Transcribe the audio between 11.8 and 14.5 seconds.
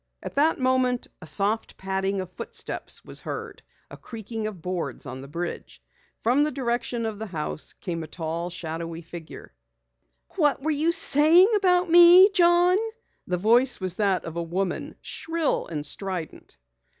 me, John?" The voice was that of a